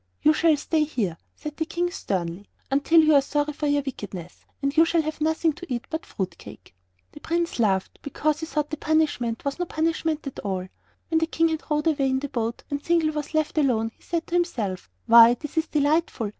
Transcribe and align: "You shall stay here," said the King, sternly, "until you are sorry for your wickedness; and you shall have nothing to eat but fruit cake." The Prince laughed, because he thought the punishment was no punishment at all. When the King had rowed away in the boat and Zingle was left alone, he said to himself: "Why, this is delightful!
"You 0.23 0.33
shall 0.33 0.57
stay 0.57 0.83
here," 0.83 1.15
said 1.35 1.57
the 1.57 1.65
King, 1.67 1.91
sternly, 1.91 2.49
"until 2.71 3.01
you 3.01 3.13
are 3.13 3.21
sorry 3.21 3.53
for 3.53 3.67
your 3.67 3.83
wickedness; 3.85 4.45
and 4.59 4.75
you 4.75 4.83
shall 4.83 5.03
have 5.03 5.21
nothing 5.21 5.53
to 5.53 5.71
eat 5.71 5.85
but 5.91 6.07
fruit 6.07 6.39
cake." 6.39 6.73
The 7.11 7.19
Prince 7.19 7.59
laughed, 7.59 7.99
because 8.01 8.39
he 8.39 8.47
thought 8.47 8.71
the 8.71 8.77
punishment 8.77 9.45
was 9.45 9.59
no 9.59 9.65
punishment 9.65 10.25
at 10.25 10.39
all. 10.39 10.67
When 11.09 11.19
the 11.19 11.27
King 11.27 11.49
had 11.49 11.69
rowed 11.69 11.85
away 11.85 12.09
in 12.09 12.17
the 12.17 12.29
boat 12.29 12.63
and 12.71 12.83
Zingle 12.83 13.11
was 13.11 13.35
left 13.35 13.59
alone, 13.59 13.91
he 13.95 14.01
said 14.01 14.25
to 14.25 14.33
himself: 14.33 14.89
"Why, 15.05 15.35
this 15.35 15.55
is 15.55 15.67
delightful! 15.67 16.29